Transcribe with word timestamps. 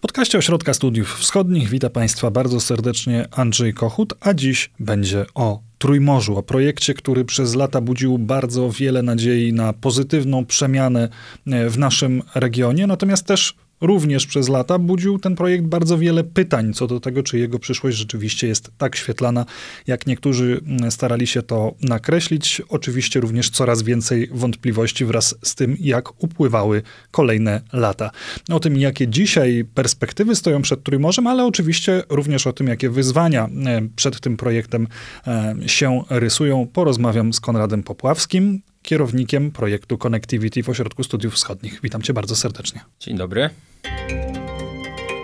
W 0.00 0.02
podcaście 0.02 0.38
Ośrodka 0.38 0.74
Studiów 0.74 1.18
Wschodnich 1.18 1.68
witam 1.68 1.90
Państwa 1.90 2.30
bardzo 2.30 2.60
serdecznie 2.60 3.28
Andrzej 3.30 3.74
Kochut, 3.74 4.14
a 4.20 4.34
dziś 4.34 4.70
będzie 4.78 5.26
o 5.34 5.60
Trójmorzu, 5.78 6.36
o 6.36 6.42
projekcie, 6.42 6.94
który 6.94 7.24
przez 7.24 7.54
lata 7.54 7.80
budził 7.80 8.18
bardzo 8.18 8.70
wiele 8.70 9.02
nadziei 9.02 9.52
na 9.52 9.72
pozytywną 9.72 10.46
przemianę 10.46 11.08
e, 11.46 11.70
w 11.70 11.78
naszym 11.78 12.22
regionie, 12.34 12.86
natomiast 12.86 13.26
też 13.26 13.54
również 13.80 14.26
przez 14.26 14.48
lata 14.48 14.78
budził 14.78 15.18
ten 15.18 15.36
projekt 15.36 15.64
bardzo 15.64 15.98
wiele 15.98 16.24
pytań 16.24 16.72
co 16.74 16.86
do 16.86 17.00
tego, 17.00 17.22
czy 17.22 17.38
jego 17.38 17.58
przyszłość 17.58 17.96
rzeczywiście 17.96 18.46
jest 18.46 18.70
tak 18.78 18.96
świetlana, 18.96 19.46
jak 19.86 20.06
niektórzy 20.06 20.60
mm, 20.66 20.90
starali 20.90 21.26
się 21.26 21.42
to 21.42 21.74
nakreślić. 21.82 22.62
Oczywiście 22.68 23.20
również 23.20 23.50
coraz 23.50 23.82
więcej 23.82 24.28
wątpliwości 24.32 25.04
wraz 25.04 25.34
z 25.42 25.54
tym, 25.54 25.76
jak 25.80 26.24
upływały 26.24 26.82
kolejne 27.10 27.60
lata. 27.72 28.10
O 28.50 28.60
tym, 28.60 28.76
jakie 28.76 29.08
dzisiaj 29.08 29.64
perspektywy 29.74 30.36
stoją 30.36 30.62
przed 30.62 30.82
Trójmorzem, 30.82 31.26
ale 31.26 31.44
oczywiście 31.44 32.02
również 32.08 32.46
o 32.46 32.52
tym, 32.52 32.66
jakie 32.66 32.90
wyzwania 32.90 33.44
e, 33.66 33.88
przed 33.96 34.20
tym 34.20 34.36
projektem 34.36 34.86
e, 35.26 35.54
się 35.66 36.02
rysują, 36.10 36.66
porozmawiam 36.72 37.32
z 37.32 37.40
Konradem 37.40 37.82
Popławskim, 37.82 38.62
kierownikiem 38.82 39.50
projektu 39.50 39.98
Connectivity 39.98 40.62
w 40.62 40.68
Ośrodku 40.68 41.04
Studiów 41.04 41.34
Wschodnich. 41.34 41.80
Witam 41.82 42.02
cię 42.02 42.12
bardzo 42.12 42.36
serdecznie. 42.36 42.80
Dzień 43.00 43.16
dobry. 43.16 43.50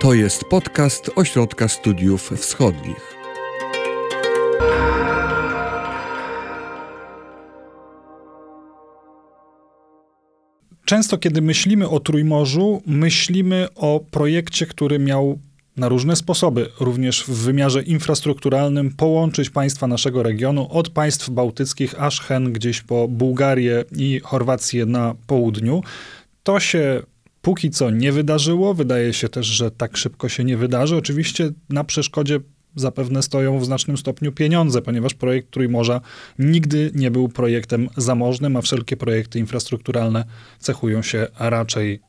To 0.01 0.15
jest 0.15 0.45
podcast 0.45 1.11
Ośrodka 1.17 1.69
Studiów 1.69 2.31
Wschodnich. 2.37 3.17
Często, 10.85 11.19
kiedy 11.19 11.43
myślimy 11.43 11.89
o 11.89 12.01
Trójmorzu, 12.01 12.83
myślimy 12.87 13.69
o 13.75 14.01
projekcie, 14.11 14.67
który 14.67 14.99
miał 14.99 15.39
na 15.77 15.89
różne 15.89 16.17
sposoby, 16.17 16.69
również 16.81 17.25
w 17.25 17.31
wymiarze 17.31 17.83
infrastrukturalnym, 17.83 18.91
połączyć 18.91 19.51
państwa 19.51 19.87
naszego 19.87 20.23
regionu 20.23 20.69
od 20.71 20.89
państw 20.89 21.31
bałtyckich 21.31 22.03
aż 22.03 22.21
hen 22.21 22.53
gdzieś 22.53 22.81
po 22.81 23.09
Bułgarię 23.09 23.85
i 23.97 24.21
Chorwację 24.25 24.87
na 24.87 25.15
południu. 25.27 25.83
To 26.43 26.61
się 26.61 27.03
póki 27.43 27.71
co 27.71 27.91
nie 27.91 28.13
wydarzyło. 28.13 28.75
Wydaje 28.75 29.13
się 29.13 29.29
też, 29.29 29.47
że 29.47 29.71
tak 29.71 29.97
szybko 29.97 30.29
się 30.29 30.45
nie 30.45 30.57
wydarzy. 30.57 30.97
Oczywiście 30.97 31.51
na 31.69 31.85
przeszkodzie 31.85 32.41
zapewne 32.77 33.23
stoją 33.23 33.59
w 33.59 33.65
znacznym 33.65 33.97
stopniu 33.97 34.33
pieniądze, 34.33 34.83
ponieważ 34.83 35.15
projekt 35.15 35.51
Trójmorza 35.51 36.01
nigdy 36.39 36.91
nie 36.95 37.11
był 37.11 37.29
projektem 37.29 37.89
zamożnym, 37.97 38.57
a 38.57 38.63
wszelkie 38.63 38.97
projekty 38.97 39.39
infrastrukturalne 39.39 40.25
cechują 40.59 41.03
się 41.03 41.27
raczej 41.39 42.01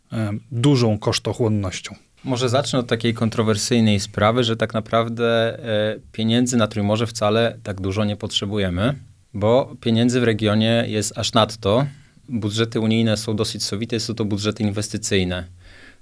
dużą 0.52 0.98
kosztochłonnością. 1.00 2.07
Może 2.28 2.50
zacznę 2.50 2.80
od 2.80 2.88
takiej 2.88 3.14
kontrowersyjnej 3.14 4.00
sprawy, 4.00 4.44
że 4.44 4.58
tak 4.58 4.74
naprawdę 4.74 5.60
e, 5.60 6.00
pieniędzy 6.12 6.58
na 6.58 6.68
Trójmorze 6.68 7.08
wcale 7.08 7.58
tak 7.64 7.82
dużo 7.82 8.06
nie 8.06 8.16
potrzebujemy, 8.16 8.96
bo 9.34 9.76
pieniędzy 9.82 10.20
w 10.20 10.24
regionie 10.24 10.86
jest 10.88 11.18
aż 11.18 11.34
nadto. 11.34 11.86
Budżety 12.30 12.80
unijne 12.80 13.18
są 13.18 13.36
dosyć 13.36 13.64
sowite, 13.64 14.00
są 14.00 14.14
to 14.16 14.26
budżety 14.26 14.64
inwestycyjne 14.64 15.44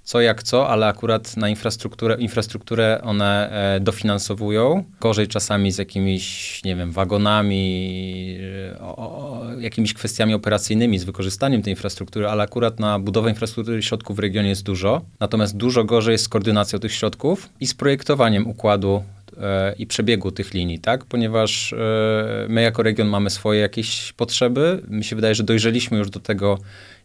co 0.06 0.20
jak 0.20 0.42
co, 0.42 0.68
ale 0.68 0.86
akurat 0.86 1.36
na 1.36 1.48
infrastrukturę, 1.48 2.16
infrastrukturę 2.18 3.00
one 3.02 3.50
e, 3.50 3.80
dofinansowują. 3.80 4.84
Gorzej 5.00 5.28
czasami 5.28 5.72
z 5.72 5.78
jakimiś, 5.78 6.60
nie 6.64 6.76
wiem, 6.76 6.92
wagonami, 6.92 8.38
e, 8.72 8.80
o, 8.80 8.96
o, 8.96 9.44
jakimiś 9.58 9.94
kwestiami 9.94 10.34
operacyjnymi, 10.34 10.98
z 10.98 11.04
wykorzystaniem 11.04 11.62
tej 11.62 11.72
infrastruktury, 11.72 12.28
ale 12.28 12.42
akurat 12.42 12.80
na 12.80 12.98
budowę 12.98 13.30
infrastruktury 13.30 13.82
środków 13.82 14.16
w 14.16 14.18
regionie 14.18 14.48
jest 14.48 14.62
dużo. 14.62 15.02
Natomiast 15.20 15.56
dużo 15.56 15.84
gorzej 15.84 16.12
jest 16.12 16.24
z 16.24 16.28
koordynacją 16.28 16.78
tych 16.78 16.92
środków 16.92 17.48
i 17.60 17.66
z 17.66 17.74
projektowaniem 17.74 18.46
układu 18.46 19.02
i 19.78 19.86
przebiegu 19.86 20.30
tych 20.30 20.54
linii, 20.54 20.78
tak? 20.78 21.04
Ponieważ 21.04 21.72
e, 21.72 21.76
my 22.48 22.62
jako 22.62 22.82
region 22.82 23.08
mamy 23.08 23.30
swoje 23.30 23.60
jakieś 23.60 24.12
potrzeby. 24.12 24.82
Mi 24.88 25.04
się 25.04 25.16
wydaje, 25.16 25.34
że 25.34 25.42
dojrzeliśmy 25.42 25.98
już 25.98 26.10
do 26.10 26.20
tego, 26.20 26.58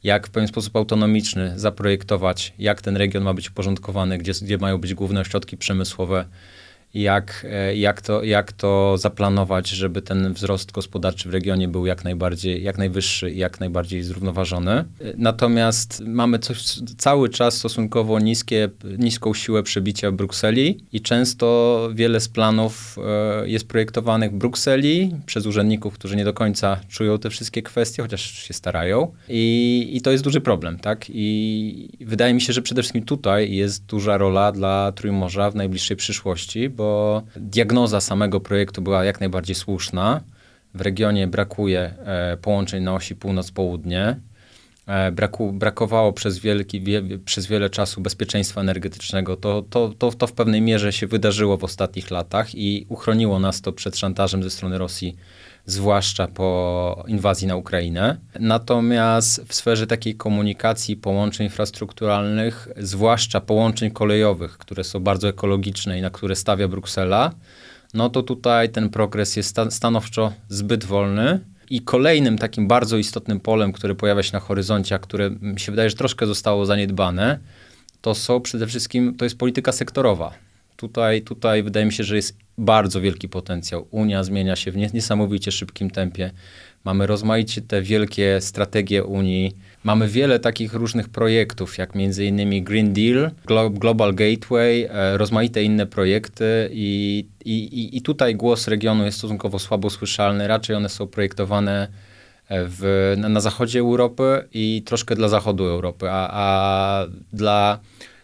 jak 0.03 0.27
w 0.27 0.31
pewien 0.31 0.47
sposób 0.47 0.75
autonomiczny 0.75 1.53
zaprojektować, 1.55 2.53
jak 2.59 2.81
ten 2.81 2.97
region 2.97 3.23
ma 3.23 3.33
być 3.33 3.49
uporządkowany, 3.49 4.17
gdzie, 4.17 4.31
gdzie 4.41 4.57
mają 4.57 4.77
być 4.77 4.93
główne 4.93 5.21
ośrodki 5.21 5.57
przemysłowe, 5.57 6.25
jak, 6.93 7.47
e, 7.49 7.75
jak, 7.75 8.01
to, 8.01 8.23
jak 8.23 8.51
to 8.51 8.97
zaplanować, 8.97 9.69
żeby 9.69 10.01
ten 10.01 10.33
wzrost 10.33 10.71
gospodarczy 10.71 11.29
w 11.29 11.33
regionie 11.33 11.67
był 11.67 11.85
jak 11.85 12.03
najbardziej, 12.03 12.63
jak 12.63 12.77
najwyższy 12.77 13.31
i 13.31 13.37
jak 13.37 13.59
najbardziej 13.59 14.03
zrównoważony. 14.03 14.85
Natomiast 15.17 16.03
mamy 16.05 16.39
coś, 16.39 16.63
cały 16.97 17.29
czas 17.29 17.57
stosunkowo 17.57 18.19
niskie, 18.19 18.69
niską 18.97 19.33
siłę 19.33 19.63
przebicia 19.63 20.11
w 20.11 20.13
Brukseli 20.13 20.79
i 20.93 21.01
często 21.01 21.89
wiele 21.93 22.19
z 22.19 22.29
planów 22.29 22.97
e, 22.97 23.49
jest 23.49 23.67
projektowanych 23.67 24.31
w 24.31 24.35
Brukseli 24.35 25.15
przez 25.25 25.45
urzędników, 25.45 25.93
którzy 25.93 26.15
nie 26.15 26.25
do 26.25 26.33
końca 26.33 26.79
czują 26.89 27.19
te 27.19 27.29
wszystkie 27.29 27.61
kwestie, 27.61 28.03
chociaż 28.03 28.31
się 28.31 28.53
starają. 28.53 29.13
I, 29.29 29.89
i 29.93 30.01
to 30.01 30.11
jest 30.11 30.23
duży 30.23 30.41
problem, 30.41 30.79
tak? 30.79 31.05
I 31.09 31.89
wydaje 32.01 32.33
mi 32.33 32.41
się, 32.41 32.53
że 32.53 32.61
przede 32.61 32.81
wszystkim 32.81 33.03
tutaj 33.05 33.51
jest 33.51 33.85
duża 33.85 34.17
rola 34.17 34.51
dla 34.51 34.91
Trójmorza 34.91 35.51
w 35.51 35.55
najbliższej 35.55 35.97
przyszłości, 35.97 36.69
bo 36.81 37.23
diagnoza 37.35 38.01
samego 38.01 38.39
projektu 38.39 38.81
była 38.81 39.05
jak 39.05 39.19
najbardziej 39.19 39.55
słuszna. 39.55 40.21
W 40.73 40.81
regionie 40.81 41.27
brakuje 41.27 41.79
e, 41.79 42.37
połączeń 42.37 42.83
na 42.83 42.93
osi 42.95 43.15
północ-południe. 43.15 44.15
E, 44.87 45.11
braku, 45.11 45.53
brakowało 45.53 46.13
przez, 46.13 46.39
wielki, 46.39 46.81
wie, 46.81 47.01
przez 47.25 47.47
wiele 47.47 47.69
czasu 47.69 48.01
bezpieczeństwa 48.01 48.61
energetycznego. 48.61 49.37
To, 49.37 49.61
to, 49.69 49.93
to, 49.97 50.11
to 50.11 50.27
w 50.27 50.33
pewnej 50.33 50.61
mierze 50.61 50.93
się 50.93 51.07
wydarzyło 51.07 51.57
w 51.57 51.63
ostatnich 51.63 52.11
latach 52.11 52.55
i 52.55 52.85
uchroniło 52.89 53.39
nas 53.39 53.61
to 53.61 53.73
przed 53.73 53.97
szantażem 53.97 54.43
ze 54.43 54.49
strony 54.49 54.77
Rosji 54.77 55.15
zwłaszcza 55.65 56.27
po 56.27 57.03
inwazji 57.07 57.47
na 57.47 57.55
Ukrainę. 57.55 58.17
Natomiast 58.39 59.45
w 59.47 59.55
sferze 59.55 59.87
takiej 59.87 60.15
komunikacji, 60.15 60.95
połączeń 60.95 61.45
infrastrukturalnych, 61.45 62.67
zwłaszcza 62.77 63.41
połączeń 63.41 63.91
kolejowych, 63.91 64.57
które 64.57 64.83
są 64.83 64.99
bardzo 64.99 65.27
ekologiczne 65.27 65.99
i 65.99 66.01
na 66.01 66.09
które 66.09 66.35
stawia 66.35 66.67
Bruksela, 66.67 67.31
no 67.93 68.09
to 68.09 68.23
tutaj 68.23 68.69
ten 68.69 68.89
progres 68.89 69.35
jest 69.35 69.57
stanowczo 69.69 70.33
zbyt 70.49 70.85
wolny. 70.85 71.39
I 71.69 71.81
kolejnym 71.81 72.37
takim 72.37 72.67
bardzo 72.67 72.97
istotnym 72.97 73.39
polem, 73.39 73.71
które 73.71 73.95
pojawia 73.95 74.23
się 74.23 74.33
na 74.33 74.39
horyzoncie, 74.39 74.95
a 74.95 74.99
które 74.99 75.29
mi 75.29 75.59
się 75.59 75.71
wydaje, 75.71 75.89
że 75.89 75.95
troszkę 75.95 76.27
zostało 76.27 76.65
zaniedbane, 76.65 77.39
to 78.01 78.15
są 78.15 78.41
przede 78.41 78.67
wszystkim, 78.67 79.15
to 79.15 79.25
jest 79.25 79.37
polityka 79.37 79.71
sektorowa. 79.71 80.33
Tutaj, 80.75 81.21
tutaj 81.21 81.63
wydaje 81.63 81.85
mi 81.85 81.93
się, 81.93 82.03
że 82.03 82.15
jest 82.15 82.37
bardzo 82.61 83.01
wielki 83.01 83.29
potencjał. 83.29 83.87
Unia 83.91 84.23
zmienia 84.23 84.55
się 84.55 84.71
w 84.71 84.77
niesamowicie 84.93 85.51
szybkim 85.51 85.91
tempie. 85.91 86.31
Mamy 86.83 87.07
rozmaicie 87.07 87.61
te 87.61 87.81
wielkie 87.81 88.41
strategie 88.41 89.03
Unii. 89.03 89.55
Mamy 89.83 90.07
wiele 90.07 90.39
takich 90.39 90.73
różnych 90.73 91.09
projektów, 91.09 91.77
jak 91.77 91.95
między 91.95 92.25
innymi 92.25 92.63
Green 92.63 92.93
Deal, 92.93 93.31
Global 93.71 94.13
Gateway, 94.13 94.87
e, 94.89 95.17
rozmaite 95.17 95.63
inne 95.63 95.85
projekty 95.85 96.69
i, 96.71 97.25
i, 97.45 97.97
i 97.97 98.01
tutaj 98.01 98.35
głos 98.35 98.67
regionu 98.67 99.05
jest 99.05 99.17
stosunkowo 99.17 99.59
słabo 99.59 99.89
słyszalny. 99.89 100.47
Raczej 100.47 100.75
one 100.75 100.89
są 100.89 101.07
projektowane 101.07 101.87
e, 102.47 102.65
w, 102.67 103.13
na, 103.17 103.29
na 103.29 103.39
zachodzie 103.39 103.79
Europy 103.79 104.47
i 104.53 104.83
troszkę 104.85 105.15
dla 105.15 105.27
zachodu 105.27 105.65
Europy, 105.65 106.07
a, 106.09 106.29
a 106.31 107.05
dla 107.33 107.79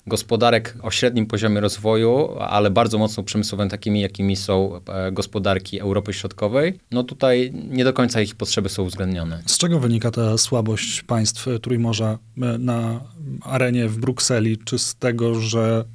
gospodarek 0.07 0.77
o 0.81 0.91
średnim 0.91 1.25
poziomie 1.25 1.61
rozwoju, 1.61 2.29
ale 2.39 2.71
bardzo 2.71 2.97
mocno 2.97 3.23
przemysłowe, 3.23 3.67
takimi 3.67 4.01
jakimi 4.01 4.35
są 4.35 4.79
e, 4.87 5.11
gospodarki 5.11 5.79
Europy 5.79 6.13
Środkowej, 6.13 6.79
no 6.91 7.03
tutaj 7.03 7.53
nie 7.69 7.83
do 7.83 7.93
końca 7.93 8.21
ich 8.21 8.35
potrzeby 8.35 8.69
są 8.69 8.83
uwzględnione. 8.83 9.43
Z 9.45 9.57
czego 9.57 9.79
wynika 9.79 10.11
ta 10.11 10.37
słabość 10.37 11.01
państw 11.01 11.47
Trójmorza 11.61 12.17
e, 12.37 12.57
na 12.57 12.99
arenie 13.41 13.87
w 13.87 13.97
Brukseli? 13.97 14.57
Czy 14.57 14.79
z 14.79 14.95
tego, 14.95 15.35
że 15.35 15.85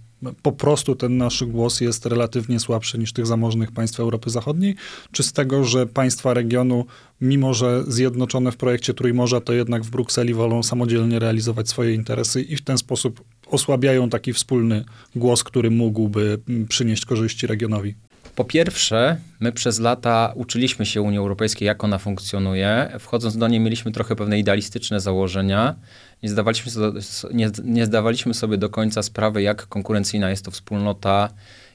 po 0.42 0.52
prostu 0.52 0.94
ten 0.94 1.16
nasz 1.16 1.44
głos 1.44 1.80
jest 1.80 2.06
relatywnie 2.06 2.60
słabszy 2.60 2.98
niż 2.98 3.12
tych 3.12 3.26
zamożnych 3.26 3.72
państw 3.72 4.00
Europy 4.00 4.30
Zachodniej, 4.30 4.74
czy 5.12 5.22
z 5.22 5.32
tego, 5.32 5.64
że 5.64 5.86
państwa 5.86 6.34
regionu, 6.34 6.86
mimo 7.20 7.54
że 7.54 7.84
zjednoczone 7.88 8.52
w 8.52 8.56
projekcie 8.56 8.94
Trójmorza, 8.94 9.40
to 9.40 9.52
jednak 9.52 9.82
w 9.82 9.90
Brukseli 9.90 10.34
wolą 10.34 10.62
samodzielnie 10.62 11.18
realizować 11.18 11.68
swoje 11.68 11.94
interesy 11.94 12.42
i 12.42 12.56
w 12.56 12.62
ten 12.62 12.78
sposób 12.78 13.24
osłabiają 13.52 14.10
taki 14.10 14.32
wspólny 14.32 14.84
głos, 15.16 15.44
który 15.44 15.70
mógłby 15.70 16.38
mm, 16.48 16.66
przynieść 16.68 17.06
korzyści 17.06 17.46
regionowi? 17.46 17.94
Po 18.34 18.44
pierwsze, 18.44 19.16
my 19.40 19.52
przez 19.52 19.80
lata 19.80 20.32
uczyliśmy 20.34 20.86
się 20.86 21.02
Unii 21.02 21.18
Europejskiej, 21.18 21.66
jak 21.66 21.84
ona 21.84 21.98
funkcjonuje. 21.98 22.92
Wchodząc 23.00 23.36
do 23.36 23.48
niej, 23.48 23.60
mieliśmy 23.60 23.92
trochę 23.92 24.16
pewne 24.16 24.38
idealistyczne 24.38 25.00
założenia. 25.00 25.74
Nie 26.22 26.28
zdawaliśmy, 26.28 26.72
nie, 27.32 27.50
nie 27.64 27.86
zdawaliśmy 27.86 28.34
sobie 28.34 28.58
do 28.58 28.68
końca 28.68 29.02
sprawy, 29.02 29.42
jak 29.42 29.66
konkurencyjna 29.66 30.30
jest 30.30 30.44
to 30.44 30.50
wspólnota, 30.50 31.28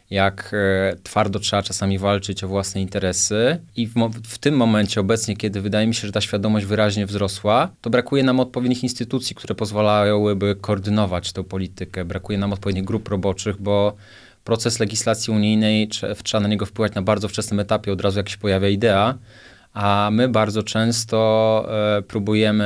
jak 0.10 0.52
e, 0.54 0.96
twardo 1.04 1.40
trzeba 1.40 1.64
czasami 1.64 2.00
walczyć 2.00 2.44
o 2.44 2.48
własne 2.48 2.82
interesy. 2.82 3.60
I 3.76 3.88
w, 3.88 3.94
w, 4.24 4.38
tym 4.38 4.56
momencie, 4.56 5.02
obecnie, 5.02 5.38
kiedy 5.38 5.62
wydaje 5.62 5.88
mi 5.88 5.96
się, 5.96 6.08
że 6.08 6.14
ta 6.14 6.22
świadomość 6.22 6.66
wyraźnie 6.66 7.06
wzrosła, 7.06 7.70
to 7.82 7.90
brakuje 7.90 8.24
nam 8.24 8.40
odpowiednich 8.40 8.84
instytucji, 8.84 9.36
które 9.36 9.56
pozwalałyby 9.56 10.56
koordynować 10.62 11.34
tę 11.34 11.44
politykę. 11.44 12.06
Brakuje 12.06 12.38
nam 12.38 12.54
odpowiednich 12.54 12.86
grup 12.86 13.08
roboczych, 13.08 13.62
bo 13.62 13.96
proces 14.44 14.80
legislacji 14.80 15.34
unijnej, 15.34 15.90
trzeba 16.24 16.42
na 16.42 16.48
niego 16.48 16.66
wpływać 16.66 16.96
na 16.96 17.02
bardzo 17.02 17.28
wczesnym 17.28 17.60
etapie, 17.60 17.92
od 17.92 18.02
razu 18.02 18.20
jak 18.20 18.30
się 18.30 18.38
pojawia 18.38 18.70
idea, 18.70 19.18
a 19.74 20.10
my 20.12 20.30
bardzo 20.30 20.64
często 20.64 21.70
e, 21.98 22.02
próbujemy 22.02 22.66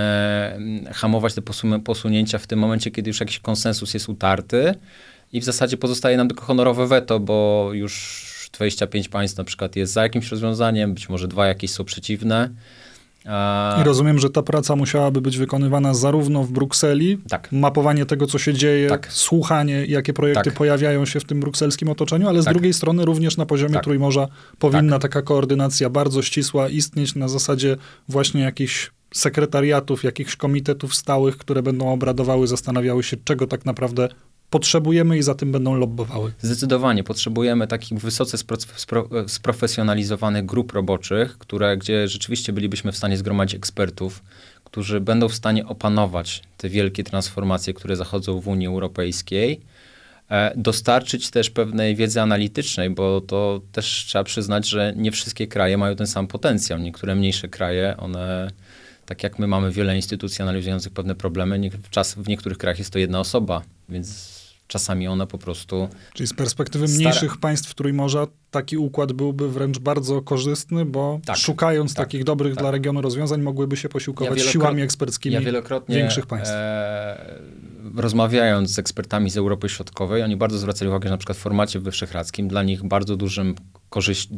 mm, 0.55 0.93
hamować 0.93 1.33
te 1.33 1.41
posunięcia 1.83 2.37
w 2.37 2.47
tym 2.47 2.59
momencie, 2.59 2.91
kiedy 2.91 3.09
już 3.09 3.19
jakiś 3.19 3.39
konsensus 3.39 3.93
jest 3.93 4.09
utarty 4.09 4.75
i 5.33 5.41
w 5.41 5.43
zasadzie 5.43 5.77
pozostaje 5.77 6.17
nam 6.17 6.27
tylko 6.27 6.45
honorowe 6.45 6.87
weto, 6.87 7.19
bo 7.19 7.69
już 7.73 8.25
25 8.53 9.09
państw 9.09 9.37
na 9.37 9.43
przykład 9.43 9.75
jest 9.75 9.93
za 9.93 10.03
jakimś 10.03 10.31
rozwiązaniem, 10.31 10.93
być 10.93 11.09
może 11.09 11.27
dwa 11.27 11.47
jakieś 11.47 11.71
są 11.71 11.83
przeciwne. 11.83 12.49
I 13.81 13.83
rozumiem, 13.83 14.19
że 14.19 14.29
ta 14.29 14.41
praca 14.41 14.75
musiałaby 14.75 15.21
być 15.21 15.37
wykonywana 15.37 15.93
zarówno 15.93 16.43
w 16.43 16.51
Brukseli, 16.51 17.17
tak. 17.29 17.51
mapowanie 17.51 18.05
tego, 18.05 18.27
co 18.27 18.37
się 18.37 18.53
dzieje, 18.53 18.89
tak. 18.89 19.07
słuchanie, 19.11 19.85
jakie 19.85 20.13
projekty 20.13 20.43
tak. 20.43 20.53
pojawiają 20.53 21.05
się 21.05 21.19
w 21.19 21.25
tym 21.25 21.39
brukselskim 21.39 21.89
otoczeniu, 21.89 22.27
ale 22.27 22.41
z 22.41 22.45
tak. 22.45 22.53
drugiej 22.53 22.73
strony 22.73 23.05
również 23.05 23.37
na 23.37 23.45
poziomie 23.45 23.73
tak. 23.73 23.83
Trójmorza 23.83 24.27
powinna 24.59 24.99
tak. 24.99 25.11
taka 25.11 25.21
koordynacja 25.21 25.89
bardzo 25.89 26.21
ścisła 26.21 26.69
istnieć 26.69 27.15
na 27.15 27.27
zasadzie 27.27 27.77
właśnie 28.09 28.41
jakichś 28.41 28.91
sekretariatów, 29.13 30.03
jakichś 30.03 30.35
komitetów 30.35 30.95
stałych, 30.95 31.37
które 31.37 31.63
będą 31.63 31.93
obradowały, 31.93 32.47
zastanawiały 32.47 33.03
się, 33.03 33.17
czego 33.23 33.47
tak 33.47 33.65
naprawdę 33.65 34.09
potrzebujemy 34.51 35.17
i 35.17 35.23
za 35.23 35.35
tym 35.35 35.51
będą 35.51 35.75
lobbowały. 35.75 36.31
Zdecydowanie 36.41 37.03
potrzebujemy 37.03 37.67
takich 37.67 37.99
wysoce 37.99 38.37
spro, 38.37 38.57
spro, 38.75 39.09
sprofesjonalizowanych 39.27 40.45
grup 40.45 40.71
roboczych, 40.71 41.37
które, 41.37 41.77
gdzie 41.77 42.07
rzeczywiście 42.07 42.53
bylibyśmy 42.53 42.91
w 42.91 42.97
stanie 42.97 43.17
zgromadzić 43.17 43.55
ekspertów, 43.55 44.23
którzy 44.63 45.01
będą 45.01 45.29
w 45.29 45.35
stanie 45.35 45.65
opanować 45.65 46.43
te 46.57 46.69
wielkie 46.69 47.03
transformacje, 47.03 47.73
które 47.73 47.95
zachodzą 47.95 48.39
w 48.39 48.47
Unii 48.47 48.67
Europejskiej. 48.67 49.61
E, 50.29 50.53
dostarczyć 50.55 51.29
też 51.29 51.49
pewnej 51.49 51.95
wiedzy 51.95 52.21
analitycznej, 52.21 52.89
bo 52.89 53.21
to 53.21 53.61
też 53.71 54.05
trzeba 54.07 54.23
przyznać, 54.23 54.69
że 54.69 54.93
nie 54.95 55.11
wszystkie 55.11 55.47
kraje 55.47 55.77
mają 55.77 55.95
ten 55.95 56.07
sam 56.07 56.27
potencjał. 56.27 56.79
Niektóre 56.79 57.15
mniejsze 57.15 57.47
kraje, 57.47 57.97
one 57.97 58.51
tak 59.05 59.23
jak 59.23 59.39
my 59.39 59.47
mamy 59.47 59.71
wiele 59.71 59.95
instytucji 59.95 60.41
analizujących 60.41 60.93
pewne 60.93 61.15
problemy, 61.15 61.69
czas, 61.89 62.13
w 62.13 62.27
niektórych 62.27 62.57
krajach 62.57 62.79
jest 62.79 62.93
to 62.93 62.99
jedna 62.99 63.19
osoba, 63.19 63.61
więc 63.89 64.40
czasami 64.71 65.07
one 65.07 65.27
po 65.27 65.37
prostu... 65.37 65.87
Czyli 66.13 66.27
z 66.27 66.33
perspektywy 66.33 66.87
mniejszych 66.87 67.37
państw 67.37 67.75
Trójmorza 67.75 68.27
taki 68.51 68.77
układ 68.77 69.13
byłby 69.13 69.49
wręcz 69.49 69.79
bardzo 69.79 70.21
korzystny, 70.21 70.85
bo 70.85 71.19
tak, 71.25 71.37
szukając 71.37 71.93
tak, 71.93 72.05
takich 72.05 72.23
dobrych 72.23 72.53
tak. 72.53 72.63
dla 72.63 72.71
regionu 72.71 73.01
rozwiązań 73.01 73.41
mogłyby 73.41 73.77
się 73.77 73.89
posiłkować 73.89 74.45
ja 74.45 74.51
siłami 74.51 74.81
eksperckimi 74.81 75.35
ja 75.35 75.41
wielokrotnie, 75.41 75.95
większych 75.95 76.25
państw. 76.25 76.53
E, 76.53 77.39
rozmawiając 77.95 78.73
z 78.73 78.79
ekspertami 78.79 79.29
z 79.29 79.37
Europy 79.37 79.69
Środkowej, 79.69 80.23
oni 80.23 80.35
bardzo 80.37 80.57
zwracali 80.57 80.89
uwagę, 80.89 81.07
że 81.07 81.11
na 81.11 81.17
przykład 81.17 81.37
w 81.37 81.41
formacie 81.41 81.79
wyszehradzkim 81.79 82.47
dla 82.47 82.63
nich 82.63 82.83
bardzo 82.83 83.15
dużym 83.15 83.55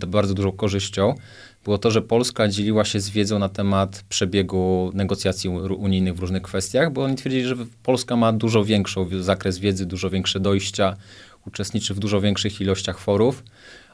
bardzo 0.08 0.34
dużą 0.34 0.52
korzyścią 0.52 1.16
było 1.64 1.78
to, 1.78 1.92
że 1.92 2.02
Polska 2.02 2.48
dzieliła 2.48 2.86
się 2.86 3.00
z 3.00 3.10
wiedzą 3.10 3.40
na 3.40 3.50
temat 3.50 4.04
przebiegu 4.10 4.92
negocjacji 4.94 5.50
unijnych 5.50 6.16
w 6.16 6.20
różnych 6.20 6.42
kwestiach, 6.42 6.94
bo 6.94 7.04
oni 7.04 7.16
twierdzili, 7.16 7.46
że 7.46 7.56
Polska 7.84 8.16
ma 8.16 8.34
dużo 8.34 8.66
większą 8.66 9.08
zakres 9.22 9.60
wiedzy, 9.60 9.86
dużo 9.86 10.10
większe 10.10 10.40
dojścia, 10.40 10.96
uczestniczy 11.48 11.94
w 11.94 12.00
dużo 12.00 12.22
większych 12.22 12.62
ilościach 12.62 13.00
forów. 13.00 13.44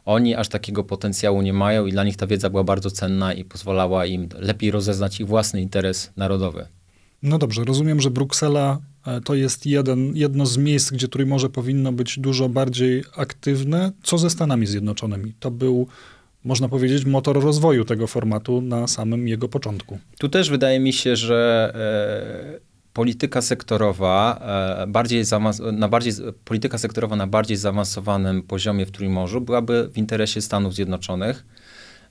Oni 0.05 0.35
aż 0.35 0.47
takiego 0.47 0.83
potencjału 0.83 1.41
nie 1.41 1.53
mają 1.53 1.85
i 1.85 1.91
dla 1.91 2.03
nich 2.03 2.17
ta 2.17 2.27
wiedza 2.27 2.49
była 2.49 2.63
bardzo 2.63 2.91
cenna 2.91 3.33
i 3.33 3.45
pozwalała 3.45 4.05
im 4.05 4.29
lepiej 4.39 4.71
rozeznać 4.71 5.19
ich 5.19 5.27
własny 5.27 5.61
interes 5.61 6.11
narodowy. 6.17 6.65
No 7.23 7.37
dobrze, 7.37 7.63
rozumiem, 7.63 8.01
że 8.01 8.11
Bruksela 8.11 8.79
to 9.25 9.35
jest 9.35 9.65
jeden, 9.65 10.15
jedno 10.15 10.45
z 10.45 10.57
miejsc, 10.57 10.91
gdzie 10.91 11.07
Trójmorze 11.07 11.49
powinno 11.49 11.91
być 11.91 12.19
dużo 12.19 12.49
bardziej 12.49 13.03
aktywne. 13.15 13.91
Co 14.03 14.17
ze 14.17 14.29
Stanami 14.29 14.67
Zjednoczonymi? 14.67 15.33
To 15.39 15.51
był 15.51 15.87
można 16.43 16.69
powiedzieć, 16.69 17.05
motor 17.05 17.43
rozwoju 17.43 17.85
tego 17.85 18.07
formatu 18.07 18.61
na 18.61 18.87
samym 18.87 19.27
jego 19.27 19.49
początku. 19.49 19.99
Tu 20.19 20.29
też 20.29 20.49
wydaje 20.49 20.79
mi 20.79 20.93
się, 20.93 21.15
że 21.15 21.71
e, 22.55 22.59
polityka 22.93 23.41
sektorowa 23.41 24.39
e, 24.83 24.87
bardziej 24.87 25.23
na 25.71 25.87
bardziej, 25.87 26.13
polityka 26.45 26.77
sektorowa 26.77 27.15
na 27.15 27.27
bardziej 27.27 27.57
zaawansowanym 27.57 28.43
poziomie 28.43 28.85
w 28.85 28.91
Trójmorzu 28.91 29.41
byłaby 29.41 29.89
w 29.93 29.97
interesie 29.97 30.41
Stanów 30.41 30.75
Zjednoczonych, 30.75 31.45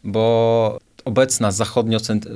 bo 0.04 0.78
obecna 1.04 1.50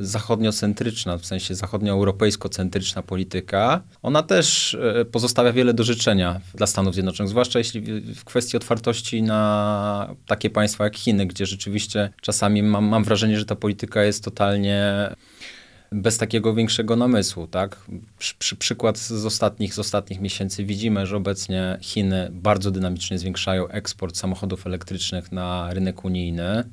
zachodniocentryczna, 0.01 1.19
w 1.19 1.27
sensie 1.27 1.55
zachodnioeuropejsko-centryczna 1.55 3.03
polityka, 3.03 3.83
ona 4.03 4.23
też 4.23 4.75
e, 4.75 5.05
pozostawia 5.05 5.53
wiele 5.53 5.75
do 5.75 5.85
życzenia 5.85 6.41
dla 6.55 6.67
Stanów 6.67 6.95
Zjednoczonych, 6.95 7.31
zwłaszcza 7.31 7.59
jeśli 7.59 8.01
w 8.15 8.25
kwestii 8.25 8.57
otwartości 8.57 9.23
na 9.23 10.15
takie 10.27 10.51
państwa 10.51 10.85
jak 10.85 10.97
Chiny, 10.97 11.27
gdzie 11.27 11.47
rzeczywiście 11.47 12.11
czasami 12.21 12.63
mam, 12.63 12.85
mam 12.85 13.05
wrażenie, 13.05 13.39
że 13.39 13.45
ta 13.45 13.57
polityka 13.57 14.03
jest 14.03 14.25
totalnie 14.25 15.09
bez 15.93 16.19
takiego 16.19 16.55
większego 16.55 16.97
namysłu, 16.97 17.47
tak? 17.47 17.77
Przy, 18.19 18.35
przy, 18.39 18.57
przykład 18.57 18.99
z 18.99 19.27
ostatnich, 19.27 19.75
z 19.75 19.79
ostatnich 19.79 20.21
miesięcy 20.21 20.65
widzimy, 20.65 21.07
że 21.07 21.17
obecnie 21.17 21.79
Chiny 21.81 22.29
bardzo 22.33 22.71
dynamicznie 22.71 23.19
zwiększają 23.19 23.69
eksport 23.69 24.17
samochodów 24.17 24.67
elektrycznych 24.67 25.33
na 25.33 25.75
rynek 25.75 26.05
unijny. 26.05 26.65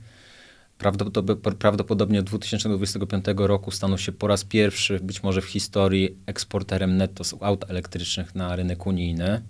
Prawdopodobnie 1.60 2.20
od 2.20 2.26
2025 2.26 3.26
roku 3.36 3.72
staną 3.72 3.98
się 3.98 4.12
po 4.12 4.28
raz 4.28 4.44
pierwszy, 4.44 5.00
być 5.00 5.24
może 5.24 5.42
w 5.42 5.46
historii, 5.46 6.18
eksporterem 6.26 6.98
netto 6.98 7.24
aut 7.42 7.66
elektrycznych 7.70 8.36
na 8.36 8.56
rynek 8.56 8.88
unijny. 8.88 9.42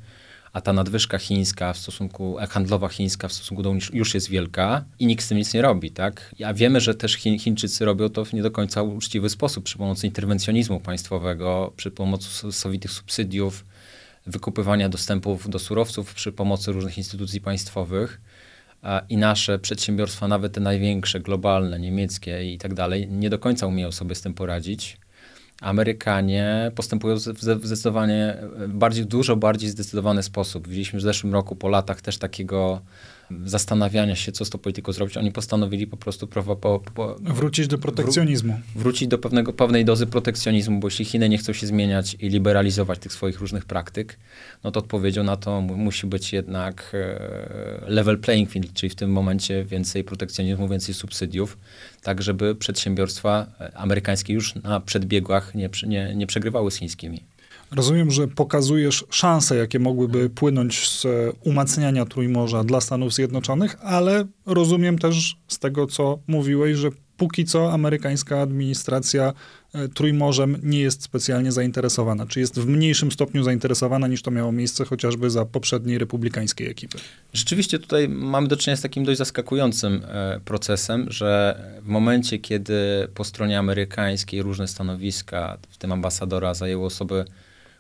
A 0.54 0.62
ta 0.62 0.74
nadwyżka 0.74 1.18
chińska 1.18 1.74
w 1.74 1.78
stosunku, 1.78 2.40
e, 2.40 2.48
handlowa 2.48 2.90
chińska 2.90 3.28
w 3.28 3.34
stosunku 3.34 3.64
do 3.64 3.74
już 3.94 4.14
jest 4.14 4.30
wielka 4.30 4.86
i 5.00 5.06
nikt 5.06 5.26
z 5.26 5.28
tym 5.28 5.38
nic 5.38 5.54
nie 5.54 5.62
robi, 5.62 5.92
tak? 5.92 6.36
A 6.46 6.54
wiemy, 6.54 6.82
że 6.82 6.96
też 6.96 7.14
Chiń, 7.14 7.40
Chińczycy 7.40 7.86
robią 7.86 8.10
to 8.10 8.26
w 8.26 8.34
nie 8.34 8.42
do 8.42 8.52
końca 8.52 8.84
uczciwy 8.84 9.30
sposób, 9.30 9.64
przy 9.64 9.78
pomocy 9.78 10.08
interwencjonizmu 10.08 10.80
państwowego, 10.80 11.74
przy 11.76 11.92
pomocy 11.92 12.52
sowitych 12.52 12.92
subsydiów, 12.92 13.66
wykupywania 14.26 14.90
dostępów 14.90 15.50
do 15.50 15.60
surowców 15.60 16.14
przy 16.14 16.32
pomocy 16.32 16.72
różnych 16.72 16.98
instytucji 16.98 17.42
państwowych 17.42 18.22
i 19.10 19.18
nasze 19.18 19.60
przedsiębiorstwa, 19.60 20.28
nawet 20.28 20.54
te 20.54 20.62
największe, 20.62 21.20
globalne, 21.20 21.80
niemieckie 21.80 22.54
i 22.54 22.58
tak 22.58 22.74
dalej, 22.74 23.08
nie 23.08 23.30
do 23.30 23.40
końca 23.40 23.68
umieją 23.68 23.92
sobie 23.92 24.16
z 24.16 24.22
tym 24.22 24.34
poradzić. 24.34 24.98
Amerykanie 25.62 26.72
postępują 26.76 27.16
w 27.16 27.66
zdecydowanie 27.66 28.38
bardziej, 28.68 29.06
dużo 29.06 29.36
bardziej 29.36 29.70
zdecydowany 29.70 30.24
sposób. 30.24 30.68
Widzieliśmy 30.68 31.00
w 31.00 31.02
zeszłym 31.02 31.34
roku 31.34 31.56
po 31.56 31.70
latach 31.70 32.02
też 32.02 32.18
takiego 32.18 32.82
zastanawiania 33.46 34.16
się, 34.16 34.32
co 34.32 34.46
z 34.46 34.50
tą 34.50 34.58
polityką 34.58 34.92
zrobić, 34.92 35.18
oni 35.18 35.32
postanowili 35.32 35.88
po 35.88 35.98
prostu 35.98 36.28
po, 36.28 36.56
po, 36.56 36.80
po, 36.80 37.16
wrócić 37.22 37.68
do 37.68 37.78
protekcjonizmu. 37.78 38.60
wrócić 38.76 39.08
do 39.08 39.18
pewnego, 39.18 39.54
pewnej 39.54 39.86
dozy 39.86 40.08
protekcjonizmu, 40.08 40.80
bo 40.80 40.88
jeśli 40.88 41.06
Chiny 41.06 41.30
nie 41.30 41.38
chcą 41.38 41.54
się 41.54 41.68
zmieniać 41.68 42.16
i 42.20 42.30
liberalizować 42.30 43.00
tych 43.00 43.14
swoich 43.14 43.40
różnych 43.40 43.66
praktyk, 43.66 44.18
no 44.64 44.72
to 44.72 44.80
odpowiedzią 44.80 45.24
na 45.24 45.38
to 45.38 45.62
musi 45.62 46.08
być 46.08 46.34
jednak 46.34 46.92
e, 46.94 47.84
level 47.88 48.20
playing 48.20 48.50
field, 48.50 48.74
czyli 48.74 48.90
w 48.90 48.96
tym 48.96 49.12
momencie 49.12 49.66
więcej 49.66 50.04
protekcjonizmu, 50.04 50.68
więcej 50.68 50.96
subsydiów, 50.96 51.58
tak 52.02 52.22
żeby 52.22 52.56
przedsiębiorstwa 52.56 53.46
e, 53.60 53.78
amerykańskie 53.78 54.34
już 54.34 54.56
na 54.56 54.80
przedbiegach 54.80 55.56
nie, 55.56 55.70
nie, 55.88 56.16
nie 56.16 56.28
przegrywały 56.28 56.72
z 56.72 56.76
chińskimi. 56.76 57.24
Rozumiem, 57.72 58.12
że 58.12 58.28
pokazujesz 58.28 59.06
szanse, 59.10 59.56
jakie 59.56 59.80
mogłyby 59.80 60.30
płynąć 60.30 60.90
z 60.90 61.06
umacniania 61.44 62.06
Trójmorza 62.06 62.64
dla 62.64 62.82
Stanów 62.82 63.14
Zjednoczonych, 63.14 63.78
ale 63.82 64.26
rozumiem 64.46 65.00
też 65.00 65.38
z 65.48 65.60
tego, 65.60 65.88
co 65.88 66.20
mówiłeś, 66.28 66.78
że 66.78 66.90
póki 67.20 67.46
co 67.46 67.74
amerykańska 67.74 68.42
administracja 68.42 69.34
e, 69.74 69.88
Trójmorzem 69.88 70.58
nie 70.64 70.80
jest 70.80 71.04
specjalnie 71.04 71.52
zainteresowana, 71.52 72.26
czy 72.26 72.40
jest 72.40 72.60
w 72.60 72.68
mniejszym 72.68 73.12
stopniu 73.12 73.44
zainteresowana 73.44 74.08
niż 74.08 74.22
to 74.22 74.32
miało 74.32 74.52
miejsce 74.52 74.86
chociażby 74.86 75.30
za 75.30 75.46
poprzedniej 75.46 75.98
republikańskiej 75.98 76.70
ekipy. 76.70 76.98
Rzeczywiście 77.34 77.80
tutaj 77.80 78.10
mamy 78.10 78.48
do 78.48 78.58
czynienia 78.58 78.78
z 78.78 78.82
takim 78.82 79.04
dość 79.04 79.18
zaskakującym 79.18 80.02
e, 80.08 80.40
procesem, 80.46 81.06
że 81.10 81.60
w 81.84 81.88
momencie, 81.88 82.40
kiedy 82.40 83.08
po 83.16 83.24
stronie 83.24 83.60
amerykańskiej 83.60 84.42
różne 84.42 84.68
stanowiska, 84.68 85.58
w 85.70 85.78
tym 85.78 85.92
ambasadora, 85.92 86.54
zajęły 86.54 86.86
osoby 86.86 87.26